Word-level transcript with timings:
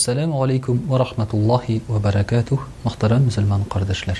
Ассаляму 0.00 0.42
алейкум 0.42 0.78
ва 0.88 0.96
рахматуллахи 0.98 1.82
ва 1.86 1.98
баракатух, 2.00 2.66
мақтарам 2.88 3.18
мюсалман 3.20 3.64
қардашлар. 3.68 4.16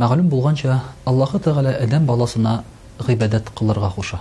Мағалим 0.00 0.28
болғанча, 0.32 0.80
Аллахи 1.06 1.38
тагаля 1.38 1.76
адам 1.80 2.04
баласына 2.08 2.64
ғибадат 2.98 3.52
қылыр 3.54 3.78
ғақуша. 3.84 4.18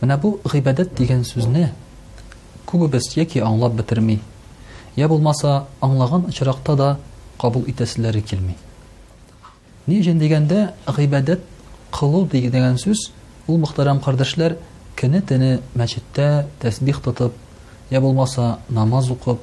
Манабу 0.00 0.38
ғибадат 0.44 0.94
диген 0.94 1.24
сүз 1.26 1.48
не? 1.50 1.72
Ку 2.64 2.78
бі 2.78 2.98
аңлап 3.40 3.72
битірми? 3.74 4.20
Я 4.94 5.08
болмаса, 5.08 5.64
аңлаған 5.80 6.28
ачырақта 6.28 6.76
да 6.76 6.96
қабул 7.40 7.64
итасилари 7.68 8.20
кілми? 8.22 8.54
Ни 9.88 10.02
жин 10.02 10.18
дигенде 10.20 10.68
ғибадат 10.86 11.40
қылу 11.90 12.28
диген 12.30 12.76
сүз, 12.78 13.10
бұл 13.48 13.58
мақтарам 13.66 13.98
қардашлар 14.04 14.56
кенет 14.96 15.24
дени 15.26 15.58
м 15.74 17.30
я 17.92 18.00
булмаса 18.00 18.56
намаз 18.72 19.10
укып 19.10 19.40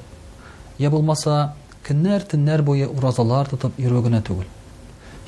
я 0.82 0.90
булмаса 0.90 1.52
көннәр 1.86 2.24
төннәр 2.32 2.62
буе 2.66 2.88
уразалар 2.90 3.46
тотып 3.52 3.76
йөрү 3.78 4.00
генә 4.08 4.18
түгел 4.26 4.48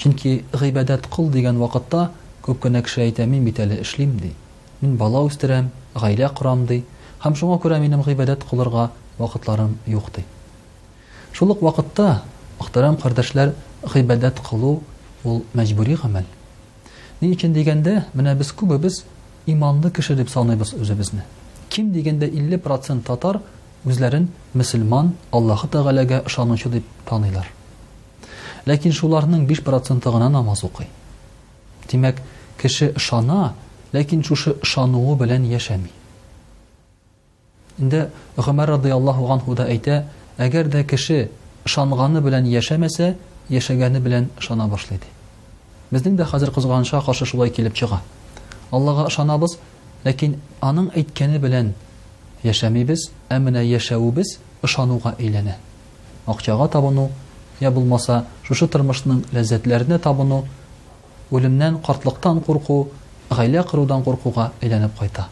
чөнки 0.02 0.32
ғибәдәт 0.62 1.06
кыл 1.14 1.28
дигән 1.30 1.60
вакытта 1.62 2.00
көп 2.42 2.58
кенә 2.66 2.82
кеше 2.82 3.04
әйтә 3.06 3.26
мин 3.30 3.44
бит 3.46 3.60
әле 3.62 3.78
эшлим 3.84 4.16
ди 4.22 4.32
мин 4.80 4.96
бала 4.96 5.22
үстерәм 5.28 5.68
ғаилә 5.94 6.32
корам 6.34 6.64
ди 6.66 6.80
һәм 7.24 7.36
шуңа 7.38 7.60
күрә 7.62 7.78
минем 7.84 8.02
ғибәдәт 8.02 8.42
кылырга 8.50 8.88
вакытларым 9.20 9.76
юк 9.86 10.10
ди 10.16 10.24
шул 11.32 11.52
ук 11.54 11.62
вакытта 11.62 12.22
мөхтәрәм 12.60 12.96
кардәшләр 13.04 13.52
ғибәдәт 13.94 14.42
кылу 14.48 14.80
ул 15.24 15.44
мәҗбүри 15.54 15.96
ни 17.22 17.28
өчен 17.36 17.52
дигәндә 17.54 18.00
менә 18.18 18.34
без 18.34 18.50
күбебез 18.52 19.04
иманлы 19.46 19.90
кеше 19.94 20.16
дип 20.18 20.28
саныйбыз 20.30 20.74
үзебезне 20.74 21.22
ким 21.72 21.90
дигенде 21.90 22.28
50 22.30 22.58
процент 22.62 23.06
татар 23.08 23.38
үзләрен 23.88 24.28
мөселман 24.54 25.08
аллаһы 25.32 25.68
тәғәләгә 25.72 26.18
ышанучы 26.28 26.68
дип 26.74 26.86
таныйлар 27.08 27.48
ләкин 28.68 28.92
шуларның 28.92 29.46
5 29.48 29.62
проценты 29.68 30.12
ғына 30.12 30.28
намаз 30.36 30.62
уҡый 30.68 30.86
тимәк 31.90 32.20
кеше 32.60 32.90
ышана 33.00 33.54
ләкин 33.96 34.22
шушы 34.28 34.52
ышануы 34.68 35.16
белән 35.22 35.48
йәшәмәй 35.48 35.90
инде 37.78 38.02
ғөмәр 38.36 38.74
радиаллаһу 38.76 39.26
ғанху 39.32 39.54
да 39.56 39.66
әйтә 39.72 39.96
әгәр 40.36 40.68
дә 40.76 40.84
кеше 40.92 41.30
ышанғаны 41.66 42.20
белән 42.28 42.46
йәшәмәсә 42.52 43.14
йәшәгәне 43.50 44.00
белән 44.00 44.28
ышана 44.38 44.68
башлайды. 44.68 45.04
ди 45.04 45.98
безнең 45.98 46.16
дә 46.16 46.24
хәзер 46.24 46.50
ҡыҙғанышҡа 46.54 47.00
ҡаршы 47.06 47.24
шулай 47.26 47.50
килеп 47.50 47.74
чыға 47.76 47.98
аллаға 48.72 49.08
ышанабыз 49.10 49.56
ләкин 50.04 50.34
аның 50.62 50.88
әйткәне 50.96 51.38
белән 51.42 51.72
яшәмибез, 52.42 53.04
ә 53.30 53.38
менә 53.42 53.60
яшәүебез 53.66 54.36
ышануга 54.66 55.12
әйләнә. 55.18 55.56
Акчага 56.26 56.68
табыну, 56.72 57.08
я 57.60 57.70
булмаса, 57.70 58.24
шушы 58.42 58.66
тормышның 58.68 59.22
ләззәтләренә 59.34 59.98
табыну, 60.02 60.40
үлемнән, 61.30 61.78
картлыктан 61.86 62.40
курку, 62.42 62.88
гаилә 63.30 63.62
корудан 63.64 64.02
куркуга 64.02 64.50
әйләнеп 64.60 64.98
кайта. 64.98 65.28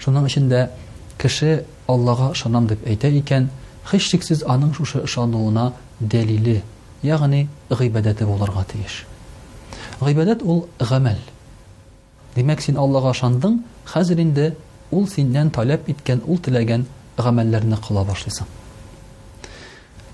Шуның 0.00 0.26
ичендә 0.26 0.70
кеше 1.18 1.64
Аллага 1.86 2.30
ышанам 2.32 2.66
дип 2.66 2.84
әйтә 2.88 3.10
икән, 3.20 3.50
һич 3.92 4.06
шиксез 4.10 4.42
аның 4.44 4.72
шушы 4.74 5.02
ышануына 5.04 5.72
дәлиле, 6.00 6.62
ягъни 7.02 7.48
гыйбадәте 7.70 8.24
булырга 8.26 8.64
тиеш. 8.68 9.04
Гыйбадәт 10.00 10.42
ул 10.42 10.66
гамәл. 10.78 11.18
Димәк, 12.34 12.60
син 12.64 12.76
Аллаһка 12.82 13.12
ышандың, 13.16 13.58
хәзер 13.90 14.18
инде 14.22 14.46
ул 14.90 15.04
синнән 15.10 15.50
таләп 15.54 15.86
иткән, 15.92 16.22
ул 16.26 16.40
теләгән 16.42 16.84
гамәлләрне 17.18 17.76
кыла 17.84 18.02
башлыйсың. 18.08 18.48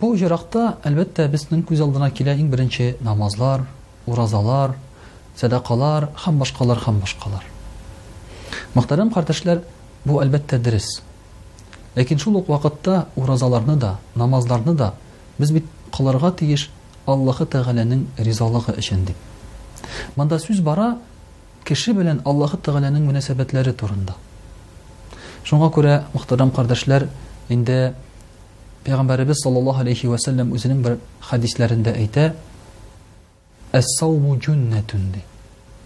Бу 0.00 0.10
җирақта 0.20 0.66
әлбәттә 0.88 1.26
безнең 1.32 1.62
күз 1.68 1.80
алдына 1.80 2.10
килә 2.10 2.34
иң 2.36 2.50
намазлар, 3.00 3.62
уразалар, 4.06 4.76
садақалар, 5.36 6.08
һәм 6.26 6.38
башкалар, 6.38 6.76
һәм 6.86 7.00
башкалар. 7.00 7.44
Мөхтәрәм 8.74 9.12
кардәшләр, 9.14 9.62
бу 10.04 10.20
әлбәттә 10.20 10.58
дөрес. 10.58 10.86
Ләкин 11.94 12.18
шул 12.18 12.36
ук 12.36 12.48
вакытта 12.48 13.06
уразаларны 13.16 13.76
да, 13.76 13.96
намазларны 14.14 14.74
да 14.74 14.92
без 15.38 15.50
бит 15.52 15.64
кыларга 15.96 16.32
тиеш 16.32 16.70
Аллаһы 17.06 17.46
Тәгаләнең 17.46 18.04
ризалыгы 18.18 18.74
өчен 18.78 19.04
дип. 19.06 19.16
Монда 20.16 20.38
сүз 20.38 20.60
бара, 20.60 20.96
кеше 21.70 21.92
белән 21.94 22.18
Аллаһы 22.26 22.58
Тәгаләнең 22.66 23.04
мөнәсәбәтләре 23.06 23.72
турында. 23.80 24.14
Шуңа 25.46 25.68
күрә, 25.76 25.92
мөхтәрәм 26.14 26.50
кардәшләр, 26.56 27.04
инде 27.48 27.94
Пәйгамбәрбез 28.84 29.42
саллаллаһу 29.44 29.82
алейхи 29.84 30.08
ва 30.10 30.16
сәллям 30.18 30.50
үзенең 30.56 30.80
бер 30.82 30.96
хадисләрендә 31.28 31.92
әйтә: 31.92 32.34
ас 33.72 33.86
сауму 34.00 34.34
дженнәтүн" 34.38 35.04
ди. 35.14 35.22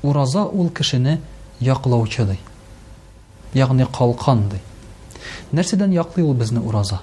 Ураза 0.02 0.44
ул 0.46 0.70
кешене 0.70 1.20
яклаучы 1.60 2.24
ди. 2.24 2.38
Ягъни 3.58 3.84
калкан 3.98 4.48
ди. 4.48 4.56
Нәрсәдән 5.52 5.92
яклый 5.94 6.24
ул 6.26 6.32
безне 6.34 6.60
ураза? 6.60 7.00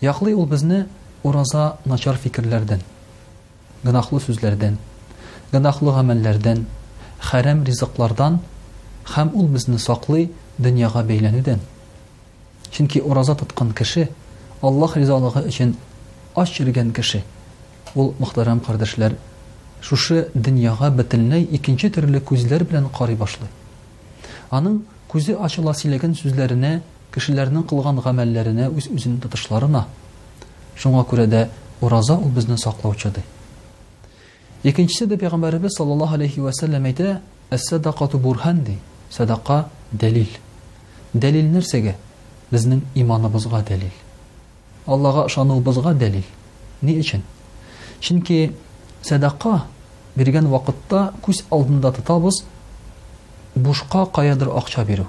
Яклый 0.00 0.34
ул 0.34 0.46
безне 0.46 0.86
ураза 1.22 1.76
начар 1.84 2.16
фикерләрдән, 2.16 2.80
гынахлы 3.84 4.20
сүзләрдән, 4.20 4.76
гынахлы 5.52 5.90
гамәлләрдән, 5.92 6.64
хәрәм 7.24 7.62
ризыклардан 7.66 8.36
һәм 9.14 9.30
ул 9.38 9.48
безне 9.48 9.78
саклый 9.78 10.28
дөньяга 10.58 11.02
бәйләнүдән 11.08 11.62
чөнки 12.74 13.00
ураза 13.00 13.34
тоткан 13.40 13.72
кеше 13.78 14.08
аллаһ 14.62 14.96
ризалығы 15.00 15.42
өчен 15.48 15.74
ач 16.36 16.52
йөргән 16.60 16.92
кеше 16.96 17.22
ул 17.94 18.12
мөхтәрәм 18.20 18.60
кардәшләр 18.66 19.16
шушы 19.80 20.26
дөньяга 20.34 20.90
бөтенләй 20.98 21.46
икенче 21.56 21.90
төрле 21.90 22.20
күзләр 22.20 22.64
белән 22.68 22.90
карый 22.98 23.18
аның 24.50 24.80
күзе 25.10 25.34
ачыла 25.42 25.72
сөйләгән 25.74 26.14
сүзләренә 26.14 26.80
кешеләрнең 27.14 27.62
кылган 27.66 27.98
гамәлләренә 28.04 28.68
үз 28.76 28.86
үзін 28.94 29.18
татышларына 29.22 29.86
шуңа 30.78 31.02
күрә 31.10 31.26
дә 31.26 31.48
ураза 31.82 32.14
ул 32.14 32.30
безне 32.30 32.56
Екіншісі 34.66 35.06
де 35.06 35.14
пайғамбарымыз 35.14 35.76
саллаллаху 35.78 36.16
алейхи 36.18 36.40
уа 36.42 36.50
саллам 36.52 36.84
айтты: 36.88 37.20
"Ас-садақату 37.54 38.18
бурхан" 38.18 38.64
дей. 38.66 38.80
Садақа 39.16 39.68
дәлил. 39.92 40.26
Дәлил 41.14 41.52
нәрсеге? 41.52 41.92
Біздің 42.50 42.80
иманымызға 42.98 43.60
дәлил. 43.68 43.94
Аллаға 44.86 45.28
ұшануымызға 45.30 45.92
дәлил. 45.94 46.24
Не 46.82 46.96
үшін? 46.98 47.22
Шынкі 48.02 48.56
садақа 49.06 49.60
берген 50.16 50.50
уақытта 50.50 51.12
көз 51.22 51.44
алдында 51.54 51.94
тұтабыз, 52.00 52.42
бушқа 53.54 54.02
қаядыр 54.10 54.50
ақша 54.50 54.82
беру. 54.84 55.06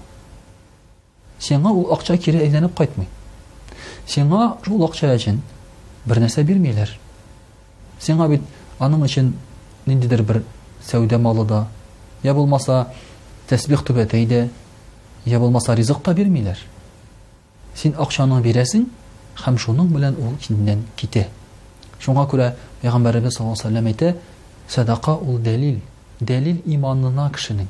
Сенге 1.40 1.74
ол 1.74 1.90
ақша 1.98 2.16
кире 2.20 2.46
әйленіп 2.46 2.78
қайтмай. 2.78 3.10
Сенге 4.06 4.38
ол 4.70 4.86
ақша 4.86 5.10
үшін 5.18 5.42
бір 6.06 6.22
нәрсе 6.28 6.44
бермейлер. 6.46 6.94
Сенге 8.00 8.30
бит 8.38 8.42
Аның 8.78 9.02
үшін 9.08 9.32
ниндидер 9.88 10.24
бер 10.28 10.40
сәүдә 10.88 11.18
малы 11.24 11.46
да 11.50 11.62
я 12.24 12.34
булмаса 12.34 12.88
тәсбих 13.50 13.84
түбә 13.88 14.08
я 15.28 15.40
булмаса 15.40 15.76
ризык 15.76 16.02
та 16.04 16.14
бирмиләр 16.14 16.58
син 17.76 17.96
акчаны 18.00 18.42
бирәсең 18.42 18.86
һәм 19.46 19.58
шуның 19.60 19.90
белән 19.92 20.16
ул 20.24 20.34
синнән 20.42 20.86
китә 20.96 21.26
шуңа 22.00 22.28
күрә 22.32 22.54
пәйғәмбәребез 22.82 23.36
саллаллаху 23.36 23.68
алейхи 23.68 23.88
әйтә 23.94 24.16
садақа 24.70 25.18
ул 25.20 25.40
дәлил 25.44 25.80
дәлил 26.22 26.62
иманына 26.66 27.30
кешенең 27.36 27.68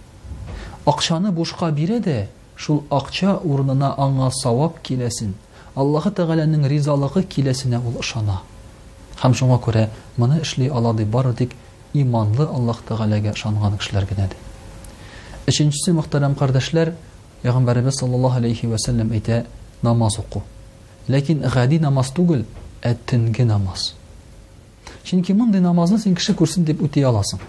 акчаны 0.86 1.32
бушка 1.32 1.72
бирә 1.72 1.98
дә 2.00 2.28
шул 2.56 2.84
акча 2.92 3.38
урынына 3.38 3.94
аңа 3.98 4.30
савап 4.44 4.80
киләсен 4.84 5.34
аллаһы 5.76 6.12
тәғәләнең 6.14 6.68
ризалығы 6.70 7.26
киләсенә 7.30 7.82
ул 7.86 8.00
ышана 8.04 8.40
һәм 9.24 9.34
шуңа 9.34 9.58
күрә 9.66 9.88
моны 10.18 10.40
эшли 10.42 10.70
ала 10.70 10.94
дип 10.94 11.08
бары 11.08 11.34
тик 11.34 11.56
иманлы 12.02 12.46
Аллах 12.50 12.82
Тағаләге 12.88 13.34
шанған 13.38 13.78
кішілер 13.82 14.06
кенәді. 14.10 14.36
Үшіншісі 15.48 15.94
мұқтарам 15.98 16.36
қардашылар, 16.38 16.94
яғын 17.46 17.68
бәрібі 17.68 17.94
салаллаху 17.96 18.42
алейхи 18.42 18.68
вәсәлім 18.70 19.14
әйтә 19.16 19.44
намаз 19.86 20.18
оқу. 20.22 20.44
Ләкін 21.08 21.46
ғади 21.54 21.80
намаз 21.82 22.12
түгіл, 22.18 22.44
әттінгі 22.86 23.46
намаз. 23.48 23.94
Шынки 25.08 25.32
мұнды 25.34 25.62
намазын 25.64 26.00
сен 26.04 26.16
кіші 26.16 26.36
көрсін 26.38 26.66
деп 26.68 26.82
өте 26.84 27.04
аласың. 27.08 27.40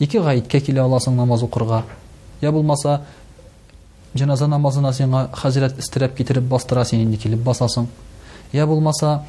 Екі 0.00 0.22
ғайт 0.24 0.48
кәкелі 0.48 0.80
аласын 0.86 1.16
намаз 1.16 1.42
оқырға. 1.44 1.82
Я 2.40 2.52
бұлмаса, 2.56 3.02
жаназа 4.14 4.48
намазына 4.48 4.94
сен 4.96 5.12
ғазірет 5.12 5.76
істіріп 5.82 6.14
кетіріп 6.16 6.48
бастыра 6.54 6.84
сен 6.88 7.02
енді 7.04 7.20
келіп 7.20 7.42
басасын. 7.44 7.88
Я 8.56 8.64
бұлмаса, 8.66 9.20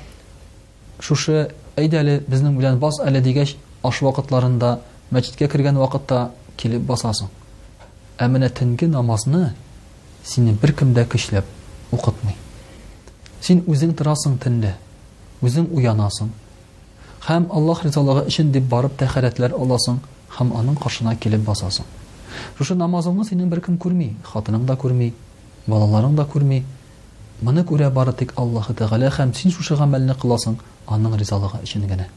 шушы 1.03 1.49
әйді 1.75 1.99
әлі, 1.99 2.15
біздің 2.31 2.55
білен 2.59 2.79
бас 2.79 3.01
әлі 3.03 3.19
дегеш, 3.25 3.57
аш 3.89 3.97
вакытларында 4.05 4.69
мәчеткә 5.15 5.47
кергән 5.51 5.79
вакытта 5.81 6.17
килеп 6.61 6.83
басасың 6.89 7.29
ә 8.21 8.27
менә 8.33 8.49
төнге 8.59 8.87
намазны 8.95 9.39
сине 10.31 10.53
беркем 10.63 10.91
дә 10.97 11.05
көчләп 11.13 11.49
укытмый 11.97 12.35
син 13.47 13.63
үзең 13.73 13.95
торасың 14.01 14.35
төндә 14.43 14.75
үзең 15.47 15.65
уянасың 15.79 16.29
һәм 17.29 17.49
аллаһ 17.61 17.83
ризалыгы 17.87 18.25
өчен 18.29 18.51
деп 18.57 18.69
барып 18.75 18.99
тәхәрәтләр 19.01 19.57
аласың 19.63 19.97
һәм 20.37 20.53
аның 20.61 20.77
каршына 20.83 21.15
килеп 21.23 21.41
басасың 21.49 21.85
шушы 22.59 22.77
намазыңны 22.83 23.25
синең 23.31 23.49
беркем 23.55 23.81
күрми 23.81 24.11
хатының 24.33 24.69
да 24.69 24.77
күрми 24.85 25.09
балаларың 25.65 26.15
да 26.21 26.27
күрми 26.35 26.61
моны 27.49 27.65
күрә 27.73 27.89
бары 27.97 28.13
тик 28.21 28.35
аллаһы 28.37 28.77
тәғәлә 28.83 29.09
һәм 29.17 29.33
син 29.41 29.51
шушы 29.57 29.75
гамәлне 29.81 30.13
кыласың 30.21 30.59
аның 30.87 31.17
ризалыгы 31.23 31.63
өчен 31.65 31.87
генә 31.93 32.07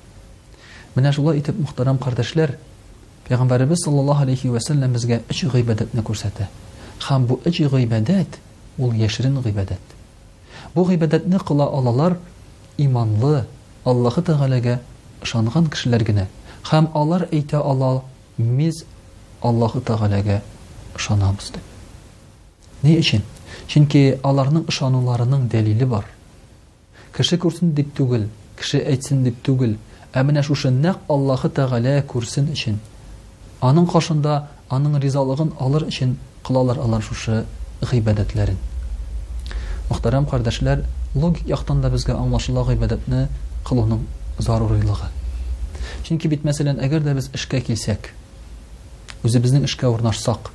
Менә 0.94 1.10
шулай 1.16 1.40
итеп, 1.40 1.56
мөхтәрәм 1.58 1.96
кардәшләр, 2.02 2.52
Пәйгамбәрбез 3.26 3.80
саллаллаһу 3.82 4.22
алейхи 4.26 4.50
ва 4.52 4.60
сәлләм 4.62 4.92
безгә 4.94 5.16
үч 5.32 5.40
гыйбадәтне 5.50 6.02
күрсәтә. 6.06 6.46
Хәм 7.02 7.24
бу 7.26 7.38
үч 7.50 7.62
гыйбадәт 7.72 8.36
ул 8.78 8.92
яшерен 8.94 9.40
гыйбадәт. 9.42 9.80
Бу 10.74 10.84
гыйбадәтне 10.84 11.38
кыла 11.40 11.66
алалар 11.66 12.18
иманлы, 12.76 13.44
Аллаһы 13.84 14.22
Тәгаләгә 14.24 14.78
ышанган 15.22 15.66
кешеләр 15.66 16.04
генә. 16.06 16.26
Хәм 16.68 16.88
алар 16.96 17.26
әйтә 17.32 17.56
ала, 17.58 18.04
"Миз 18.38 18.84
Аллаһы 19.42 19.80
Тәгаләгә 19.82 20.38
ышанабыз" 20.96 21.50
дип. 21.50 21.62
Ни 22.82 22.96
өчен? 22.98 23.22
Чөнки 23.66 24.18
аларның 24.22 24.64
ышануларының 24.68 25.48
дәлиле 25.48 25.86
бар. 25.86 26.04
Кеше 27.16 27.36
күрсен 27.38 27.72
дип 27.74 27.92
түгел, 27.98 28.28
кеше 28.56 28.78
әйтсен 28.78 29.22
дип 29.24 29.42
түгел, 29.44 29.76
ә 30.14 30.22
менә 30.26 30.42
шушы 30.46 30.70
нәҡ 30.70 31.00
аллаһы 31.10 31.48
тәғәлә 31.56 31.94
күрсен 32.10 32.46
өчен 32.54 32.76
аның 33.66 33.86
қашында 33.90 34.34
аның 34.76 34.92
ризалығын 35.02 35.50
алыр 35.64 35.86
өчен 35.90 36.12
қылалар 36.46 36.78
алар 36.84 37.02
шушы 37.02 37.40
ғибәдәтләрен 37.90 38.60
мөхтәрәм 39.90 40.28
ҡәрҙәшләр 40.30 40.84
логик 41.18 41.50
яҡтан 41.50 41.82
да 41.82 41.90
безгә 41.90 42.14
аңлашыла 42.14 42.62
ғибәдәтне 42.70 43.24
ҡылыуның 43.66 44.04
зарурилығы 44.38 45.10
чөнки 46.06 46.28
бит 46.30 46.46
мәсәлән 46.46 46.78
әгәр 46.86 47.02
дә 47.08 47.16
без 47.18 47.30
эшкә 47.34 47.60
килсәк 47.66 48.12
үзебезнең 49.24 49.64
эшкә 49.64 49.88
урнашсак, 49.88 50.50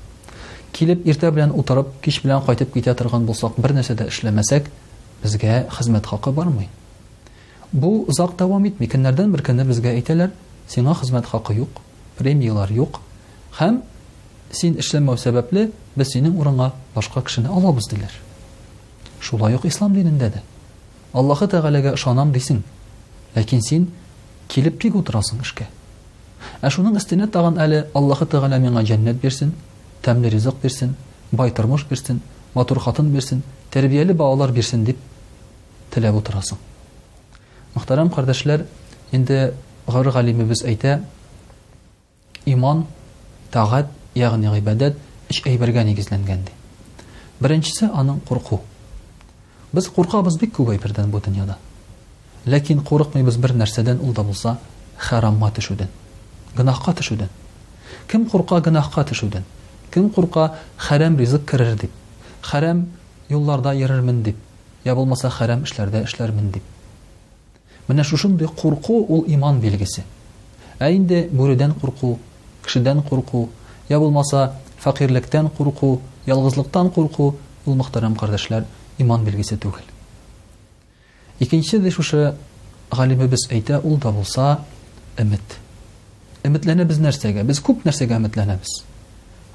килеп 0.71 1.03
иртә 1.09 1.31
белән 1.31 1.51
утырып 1.51 1.91
кич 2.05 2.21
белән 2.23 2.45
ҡайтып 2.45 2.71
китә 2.73 2.93
торган 2.95 3.25
булсаҡ 3.25 3.57
бер 3.57 3.73
нәрсә 3.73 3.97
дә 3.97 4.07
эшләмәсәк 4.13 4.69
безгә 5.23 5.65
хезмәт 5.73 6.05
хаҡы 6.05 6.31
бармый 6.31 6.69
Бу 7.71 8.05
узак 8.09 8.31
дәвам 8.37 8.65
итми. 8.65 8.87
Көннәрдән 8.89 9.29
бер 9.31 9.43
көнне 9.45 9.63
безгә 9.67 9.91
әйтәләр, 9.93 10.31
сиңа 10.71 10.95
хезмәт 10.97 11.27
хакы 11.29 11.53
юк, 11.53 11.81
премиялар 12.17 12.71
юк. 12.73 12.97
Һәм 13.59 13.83
син 14.51 14.79
эшләмәү 14.81 15.19
сәбәпле 15.21 15.67
без 15.95 16.09
синең 16.13 16.39
урынга 16.41 16.71
башка 16.95 17.21
кешене 17.21 17.49
алабыз 17.53 17.89
диләр. 17.91 18.11
Шулай 19.19 19.53
ук 19.55 19.65
ислам 19.69 19.93
динендә 19.93 20.31
дә. 20.33 20.41
Аллаһы 21.13 21.45
Тәгаләгә 21.49 21.93
ышанам 21.93 22.31
дисең, 22.33 22.63
ләкин 23.35 23.61
син 23.61 23.85
килеп 24.47 24.79
тик 24.81 24.95
утырасың 24.97 25.41
эшкә. 25.43 25.67
Ә 26.61 26.69
шуның 26.73 26.97
өстенә 26.97 27.27
тагын 27.29 27.61
әле 27.61 27.83
Аллаһы 27.93 28.25
Тәгалә 28.29 28.57
миңа 28.61 28.81
җәннәт 28.85 29.21
берсен, 29.21 29.51
тәмле 30.01 30.29
ризык 30.33 30.57
берсен, 30.63 30.95
бай 31.31 31.51
тормыш 31.51 31.85
берсен, 31.89 32.21
матур 32.55 32.79
хатын 32.79 33.11
берсен, 33.13 33.43
тәрбияле 33.71 34.13
балалар 34.13 34.51
берсен 34.53 34.83
дип 34.85 34.97
теләп 35.93 36.21
утырасың. 36.21 36.57
Мөхтәрәм 37.75 38.09
кардәшләр, 38.13 38.63
инде 39.13 39.41
гәр 39.89 40.09
галимебез 40.13 40.63
әйтә, 40.65 40.97
иман, 42.49 42.85
тагат, 43.53 43.91
ягъни 44.17 44.49
гыйбадат 44.49 44.97
эш 45.29 45.43
әйбергә 45.45 45.83
нигезләнгән 45.85 46.47
ди. 46.47 46.53
Беренчесе 47.39 47.87
аның 47.89 48.21
курку. 48.25 48.61
Без 49.73 49.87
куркабыз 49.89 50.39
бик 50.41 50.55
күп 50.57 50.71
әйбердән 50.73 51.11
бу 51.13 51.21
дөньяда. 51.21 51.59
Ләкин 52.45 52.81
курыкмыйбыз 52.81 53.37
бер 53.37 53.53
нәрсәдән 53.53 53.99
ул 54.01 54.13
да 54.17 54.23
булса, 54.23 54.55
харамма 54.97 55.51
төшүдән, 55.53 55.91
гынахка 56.57 56.95
төшүдән. 56.97 57.29
Кем 58.09 58.25
курка 58.29 58.59
гынахка 58.65 59.03
төшүдән? 59.11 59.45
Кем 59.93 60.09
курка 60.09 60.55
харам 60.77 61.17
ризык 61.17 61.45
керер 61.49 61.75
дип, 61.77 61.91
харам 62.41 62.87
юлларда 63.29 63.73
йөрермен 63.77 64.23
дип, 64.23 64.37
я 64.85 64.95
булмаса 64.95 65.29
харам 65.29 65.63
эшләрдә 65.69 66.03
эшләрмен 66.07 66.51
дип. 66.51 66.63
Менә 67.89 68.03
шушындый 68.05 68.47
курку 68.47 68.99
ул 69.09 69.23
иман 69.27 69.59
белгесе. 69.61 70.03
Ә 70.77 70.91
инде 70.93 71.23
мүридән 71.33 71.71
курқу, 71.73 72.17
кешедән 72.63 73.01
курқу, 73.01 73.47
я 73.89 73.97
булмаса, 73.99 74.53
факирлекдән 74.77 75.49
курку 75.57 75.95
ялгызлыкдан 76.29 76.91
курку 76.93 77.31
ул 77.65 77.75
нык 77.79 77.89
кардәшләр 78.19 78.67
иман 78.99 79.25
белгесе 79.25 79.57
төгел. 79.57 79.83
Икенчесе 81.39 81.79
де 81.79 81.89
шушы 81.89 82.35
галимәбез 82.91 83.47
әйтә 83.49 83.81
ул 83.81 83.97
да 83.97 84.11
булса 84.11 84.59
өмит. 85.17 85.57
Өмитләнәбез 86.43 87.01
нәрсәгә? 87.03 87.43
Без 87.43 87.59
күп 87.59 87.81
нәрсәгә 87.85 88.21
өмитләнәбез. 88.21 88.83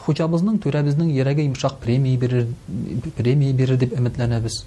Хоҗабызның, 0.06 0.58
төребезнең 0.60 1.14
ярага 1.14 1.40
имсак 1.42 1.78
премия 1.80 2.18
бирәр, 2.20 2.48
премия 3.16 3.52
деп 3.54 3.78
дип 3.80 3.94
өмитләнәбез. 3.96 4.64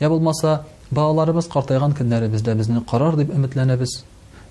Я 0.00 0.08
булмаса 0.08 0.62
Бааларыбыз 0.90 1.46
қартайған 1.52 1.92
күннәре 1.94 2.26
бездә 2.32 2.54
безне 2.58 2.80
қарар 2.90 3.14
дип 3.18 3.28
үмітләнәбез. 3.30 3.92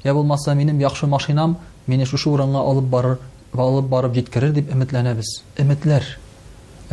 Я 0.05 0.13
булмаса 0.15 0.53
минем 0.55 0.79
яхшы 0.79 1.05
машинам 1.05 1.57
мине 1.85 2.05
шушы 2.07 2.29
урынга 2.29 2.59
алып 2.61 2.85
барыр, 2.93 3.17
алып 3.57 3.89
барып 3.91 4.13
җиткерер 4.15 4.53
дип 4.55 4.71
үмітләнәбез. 4.71 5.33
Үмітләр. 5.59 6.05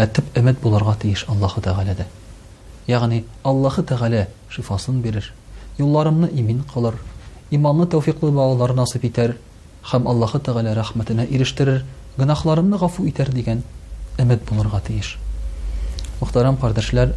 Әтип 0.03 0.25
үмит 0.41 0.59
буларга 0.61 0.97
тиеш 1.01 1.23
Аллаһу 1.29 1.61
тагаләдә. 1.63 2.09
Ягъни 2.91 3.23
Аллаһу 3.45 3.85
тагалә 3.87 4.27
шифасын 4.51 4.99
бирер. 5.01 5.29
Юлларымны 5.79 6.27
имин 6.35 6.65
калыр. 6.75 6.99
Иманны 7.51 7.87
тәвфиқлы 7.87 8.33
баалар 8.33 8.75
насып 8.75 9.05
итәр. 9.07 9.37
Хәм 9.85 10.09
Аллаһу 10.11 10.41
тагалә 10.41 10.75
рахмәтенә 10.75 11.27
ирештерер. 11.31 11.85
Гынахларымны 12.19 12.79
гафу 12.79 13.07
итәр 13.07 13.31
дигән 13.31 13.63
үмит 14.19 14.43
буларга 14.51 14.81
тиеш. 14.81 15.19
Мөхтәрәм 16.21 16.57
кардәшләр, 16.59 17.15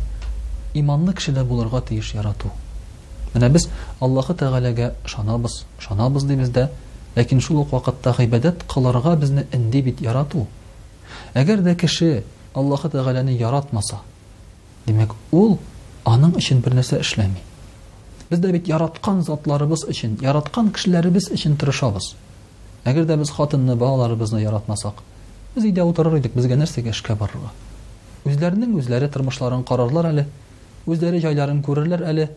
иманлы 0.73 1.13
кешедә 1.17 1.43
булырга 1.45 1.81
тиеш 1.85 2.13
ярату 2.13 2.51
менә 3.33 3.49
без 3.53 3.67
аллаһы 4.03 4.35
тәғәләгә 4.38 4.89
ышанабыз 5.05 5.63
ышанабыз 5.79 6.23
дибез 6.29 6.49
дә 6.53 6.67
ләкин 7.17 7.39
шул 7.45 7.59
ук 7.63 7.71
вакытта 7.73 8.13
ғибәдәт 8.17 8.63
кылырга 8.69 9.15
безне 9.17 9.47
инде 9.53 9.81
бит 9.85 10.01
ярату 10.05 10.45
әгәр 11.33 11.63
дә 11.65 11.75
кеше 11.75 12.23
аллаһы 12.53 12.89
тәғәләне 12.93 13.33
яратмаса 13.39 13.99
демәк 14.85 15.13
ул 15.31 15.57
аның 16.05 16.35
өчен 16.41 16.61
бер 16.65 16.73
нәрсә 16.79 16.99
эшләми 17.01 17.41
без 18.29 18.39
дә 18.39 18.51
бит 18.53 18.67
яраткан 18.69 19.23
затларыбыз 19.25 19.85
өчен 19.89 20.17
яраткан 20.21 20.69
кешеләребез 20.73 21.31
өчен 21.33 21.57
тырышабыз 21.57 22.13
әгәр 22.85 23.05
дә 23.09 23.17
без 23.17 23.29
хатынны 23.31 23.75
балаларыбызны 23.75 24.41
яратмасак 24.41 25.01
без 25.55 25.65
өйдә 25.65 25.85
утырыр 25.89 26.19
идек 26.19 26.35
безгә 26.38 26.57
нәрсәгә 26.61 26.93
эшкә 26.93 27.15
барырга 27.17 27.49
үзләренең 28.29 28.77
үзләре 28.79 29.07
тормышларын 29.09 29.63
карарлар 29.65 30.11
әле 30.13 30.27
үзләре 30.88 31.19
җайларын 31.21 31.62
күрерләр 31.65 32.03
әле 32.07 32.27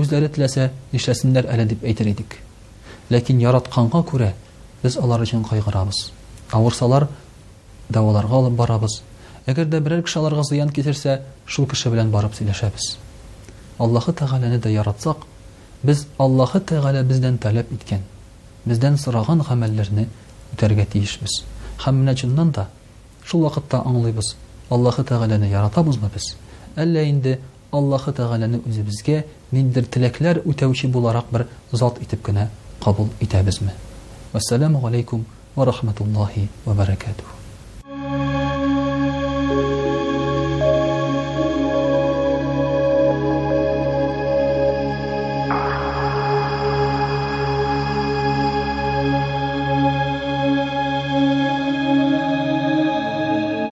үзләре 0.00 0.28
теләсә 0.32 0.70
эшләсеннәр 0.94 1.48
әле 1.52 1.66
дип 1.70 1.84
әйтер 1.84 2.08
идек 2.10 2.36
ләкин 3.10 3.40
яратканга 3.42 4.00
күрә 4.08 4.30
без 4.82 4.96
алар 4.98 5.22
өчен 5.26 5.44
кайгырабыз 5.46 6.12
авырсалар 6.52 7.08
дәваларга 7.90 8.36
алып 8.40 8.56
барабыз 8.58 9.00
әгәр 9.46 9.68
дә 9.68 9.80
берәр 9.84 10.02
кеше 10.06 10.24
зыян 10.50 10.70
китерсә 10.70 11.20
шул 11.46 11.66
кеше 11.68 11.90
белән 11.92 12.10
барып 12.10 12.34
сөйләшәбез 12.34 12.96
аллаһы 13.78 14.12
тәғәләне 14.16 14.58
дә 14.64 14.72
яратсак 14.72 15.26
без 15.84 16.06
аллаһы 16.18 16.62
тәғәлә 16.70 17.02
бездән 17.10 17.38
таләп 17.38 17.72
иткән 17.74 18.02
бездән 18.64 18.96
сораған 18.98 19.44
ғәмәлләрне 19.50 20.08
үтәргә 20.54 20.86
тиешбез 20.94 21.42
һәм 21.84 22.00
менә 22.04 22.16
шул 23.24 23.40
вакытта 23.40 23.78
аңлыйбыз 23.88 24.34
аллаһы 24.70 25.00
тәғәләне 25.08 25.48
яратабызмы 25.48 26.10
без 26.14 26.32
әллә 26.80 27.04
инде 27.08 27.38
Аллаһы 27.74 28.12
Тәгаләне 28.16 28.58
үзебезгә 28.70 29.14
ниндидер 29.56 29.88
теләкләр 29.96 30.40
үтәүче 30.52 30.90
буларак 30.96 31.30
бер 31.36 31.46
зат 31.82 31.98
итеп 32.06 32.22
кенә 32.30 32.46
кабул 32.86 33.10
итәбезме. 33.26 33.74
Вассаламу 34.36 34.86
алейкум 34.90 35.24
ва 35.56 35.70
рахматуллахи 35.72 36.48
ва 36.70 36.74
баракатуһ. 36.82 37.43